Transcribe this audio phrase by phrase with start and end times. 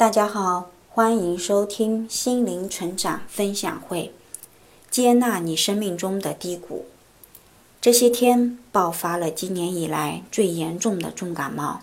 [0.00, 4.14] 大家好，欢迎收听心灵成长分享会。
[4.90, 6.86] 接纳你生命中的低谷。
[7.82, 11.82] 这些天爆发了今年以来最严重的重感冒，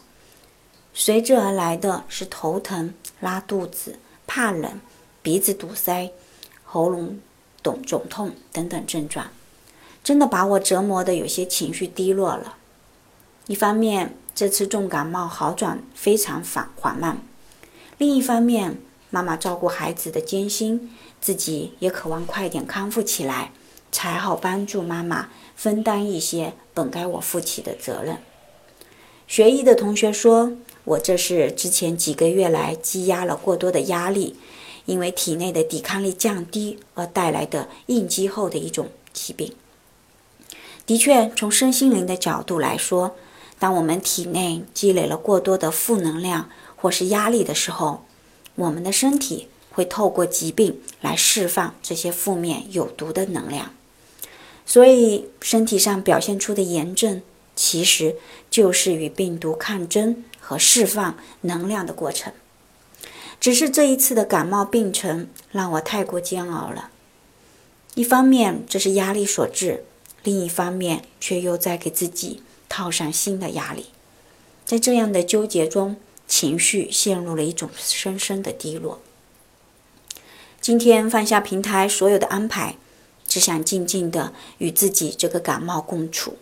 [0.96, 4.82] 随之而来的是头疼、拉肚子、怕冷、
[5.22, 6.10] 鼻子堵塞、
[6.64, 7.20] 喉咙
[7.62, 9.28] 肿肿痛等等症状，
[10.04, 12.56] 真的把我折磨的有些情绪低落了。
[13.46, 17.22] 一方面，这次重感冒好转非常缓缓慢。
[17.98, 18.78] 另一方面，
[19.10, 23.52] 妈妈照顾孩子的艰辛，自己也渴望快点康复起来，
[23.92, 28.18] 才好帮助妈妈分担一些本该我负起的责任。
[29.28, 34.36] 学医的同学说，我这是之前几个月来积压了过多的压力，
[34.86, 39.52] 因为体内的抵抗力降低而带来的应激后的一种疾病。
[40.86, 43.16] 的确，从身心灵的角度来说，
[43.60, 48.06] 当我们体内积累了过多的负能量，或是压力的时候，
[48.56, 53.74] 我们的身体会透过疾病来释放这些负面有毒的能量，
[54.66, 57.22] 所以身体上表现出的炎症，
[57.56, 58.16] 其实
[58.50, 62.32] 就是与病毒抗争和释放能量的过程。
[63.40, 66.90] 只是这一次的感冒病程让我太过煎熬了，
[67.94, 69.84] 一方面这是压力所致，
[70.24, 73.88] 另一方面却又在给自己套上新的压力，
[74.66, 75.98] 在这样的纠结中。
[76.28, 79.00] 情绪陷入了一种深深的低落。
[80.60, 82.76] 今天放下平台所有的安排，
[83.26, 86.38] 只想静静的与自己这个感冒共处。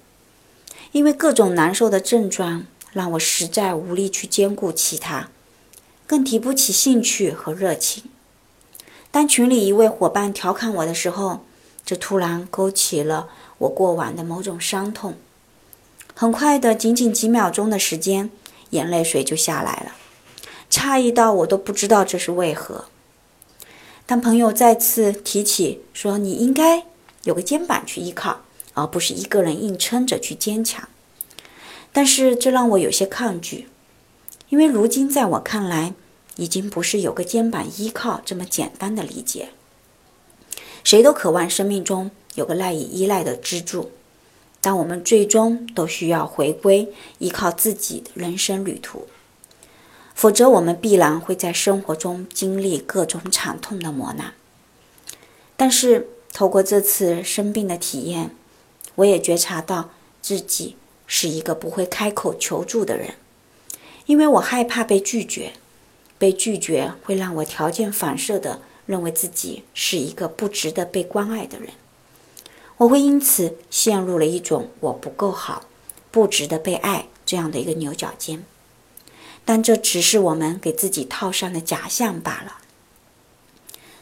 [0.91, 5.30] 因为各种难受的症状让我实在无力去兼顾其他，
[6.08, 8.03] 更提不起兴趣和热情。
[9.11, 11.45] 当群里一位伙伴调侃我的时候，
[11.86, 15.16] 这突然勾起了我过往的某种伤痛。
[16.13, 18.31] 很快的，仅仅几秒钟的时间。
[18.75, 19.95] 眼泪水就下来了，
[20.69, 22.85] 诧异到我都不知道这是为何。
[24.05, 26.83] 当朋友再次提起说你应该
[27.23, 28.41] 有个肩膀去依靠，
[28.73, 30.88] 而不是一个人硬撑着去坚强，
[31.91, 33.67] 但是这让我有些抗拒，
[34.50, 35.94] 因为如今在我看来，
[36.35, 39.50] 已经不是有个肩膀依靠这么简单的理解。
[40.83, 43.91] 谁都渴望生命中有个赖以依赖的支柱。
[44.65, 49.07] 但我们最终都需要回归依靠自己的人生旅途，
[50.15, 54.33] 否则我们必然会在生活中经历各种惨痛的磨难。
[55.55, 58.31] 但是透过这次生病的体验，
[58.95, 63.13] 我也觉察到自己是一个不会开口求助的人，
[64.07, 65.53] 因为我害怕被拒绝，
[66.17, 71.69] 被拒绝会让我条件反射的认为自己是一个不值得被关爱的人。
[72.78, 75.63] 我会因此陷入了一种我不够好、
[76.12, 78.44] 不值得被爱这样的一个牛角尖，
[79.46, 82.58] 但这只是我们给自己套上的假象罢了。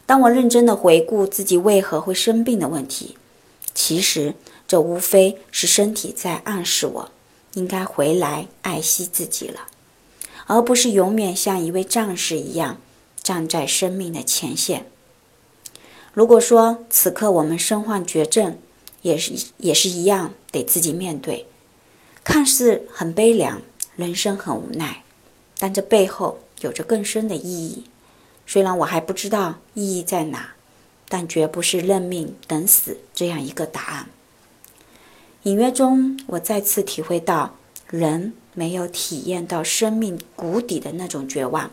[0.06, 3.16] 当我认真的回顾自己为何会生病的问题，
[3.74, 4.34] 其实
[4.66, 7.10] 这无非是身体在暗示我
[7.54, 9.68] 应该回来爱惜自己了，
[10.46, 12.78] 而不是永远像一位战士一样
[13.22, 14.90] 站在生命的前线。
[16.14, 18.56] 如果说此刻我们身患绝症，
[19.02, 21.46] 也是也是一样得自己面对，
[22.22, 23.60] 看似很悲凉，
[23.96, 25.02] 人生很无奈，
[25.58, 27.82] 但这背后有着更深的意义。
[28.46, 30.54] 虽然我还不知道意义在哪，
[31.08, 34.06] 但绝不是认命等死这样一个答案。
[35.42, 37.56] 隐约中，我再次体会到，
[37.90, 41.72] 人没有体验到生命谷底的那种绝望，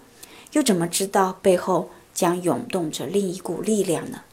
[0.53, 4.23] 又怎么知道背后将涌动着另一股力量呢？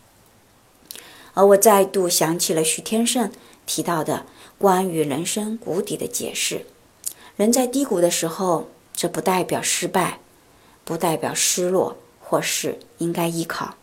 [1.39, 3.31] 而我再度想起了许天胜
[3.65, 4.27] 提到的
[4.59, 6.67] 关于人生谷底的解释：
[7.37, 10.19] 人在低谷的时候，这不代表失败，
[10.85, 13.77] 不代表失落，或是应该依靠，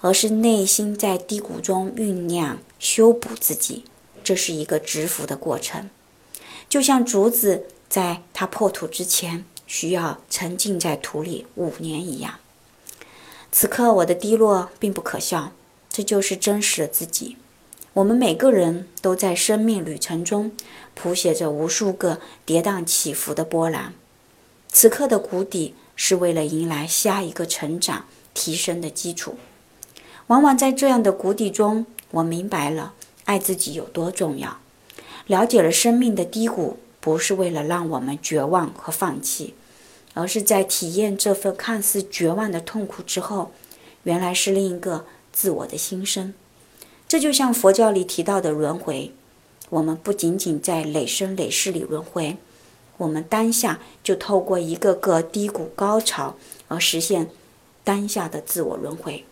[0.00, 3.84] 而是内心在低谷中酝酿修补自己，
[4.24, 5.88] 这是一个蛰伏的过程，
[6.68, 12.40] 就像竹子在它破土之前需要沉浸在土里五年一样。
[13.52, 15.52] 此刻我的低落并不可笑。
[15.96, 17.38] 这就是真实的自己。
[17.94, 20.52] 我们每个人都在生命旅程中
[20.94, 23.94] 谱写着无数个跌宕起伏的波澜。
[24.68, 28.04] 此刻的谷底是为了迎来下一个成长
[28.34, 29.36] 提升的基础。
[30.26, 32.92] 往往在这样的谷底中，我明白了
[33.24, 34.58] 爱自己有多重要，
[35.26, 39.54] 了解了生命的低谷不是为了让我们绝望和放弃，
[40.12, 43.52] 而是在体验这份看似绝望的痛苦之后，
[44.02, 45.06] 原来是另一个。
[45.36, 46.32] 自我的心声，
[47.06, 49.12] 这就像佛教里提到的轮回。
[49.68, 52.38] 我们不仅仅在累生累世里轮回，
[52.96, 56.36] 我们当下就透过一个个低谷高潮
[56.68, 57.28] 而实现
[57.84, 59.26] 当下的自我轮回。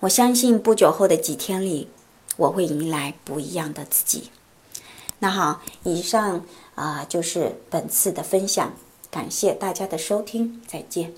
[0.00, 1.88] 我相信不久后的几天里，
[2.38, 4.30] 我会迎来不一样的自己。
[5.18, 6.46] 那好，以上
[6.76, 8.72] 啊就是本次的分享，
[9.10, 11.12] 感谢大家的收听，再见。